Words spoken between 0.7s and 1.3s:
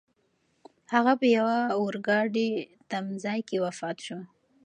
هغه په